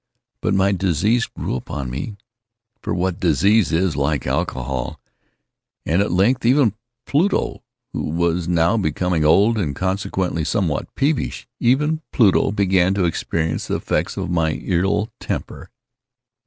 But 0.41 0.55
my 0.55 0.71
disease 0.71 1.27
grew 1.27 1.53
upon 1.53 1.91
me—for 1.91 2.91
what 2.91 3.19
disease 3.19 3.71
is 3.71 3.95
like 3.95 4.25
Alcohol!—and 4.25 6.01
at 6.01 6.11
length 6.11 6.43
even 6.43 6.73
Pluto, 7.05 7.61
who 7.93 8.05
was 8.09 8.47
now 8.47 8.77
becoming 8.77 9.23
old, 9.23 9.59
and 9.59 9.75
consequently 9.75 10.43
somewhat 10.43 10.87
peevish—even 10.95 12.01
Pluto 12.11 12.49
began 12.51 12.95
to 12.95 13.05
experience 13.05 13.67
the 13.67 13.75
effects 13.75 14.17
of 14.17 14.31
my 14.31 14.53
ill 14.53 15.11
temper. 15.19 15.69